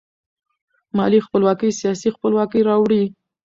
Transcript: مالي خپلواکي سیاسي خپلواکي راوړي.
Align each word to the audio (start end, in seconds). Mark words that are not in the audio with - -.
مالي 0.97 1.19
خپلواکي 1.27 1.69
سیاسي 1.79 2.09
خپلواکي 2.15 2.61
راوړي. 2.69 3.03